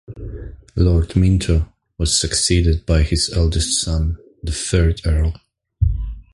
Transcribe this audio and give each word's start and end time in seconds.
Lord 0.75 1.15
Minto 1.15 1.71
was 1.99 2.17
succeeded 2.19 2.87
by 2.87 3.03
his 3.03 3.29
eldest 3.35 3.79
son, 3.79 4.17
the 4.41 4.51
third 4.51 4.99
Earl. 5.05 5.39